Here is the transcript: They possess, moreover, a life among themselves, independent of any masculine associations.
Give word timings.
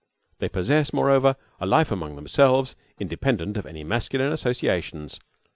They 0.39 0.49
possess, 0.49 0.91
moreover, 0.93 1.35
a 1.59 1.67
life 1.67 1.91
among 1.91 2.15
themselves, 2.15 2.75
independent 2.99 3.55
of 3.55 3.67
any 3.67 3.83
masculine 3.83 4.33
associations. 4.33 5.19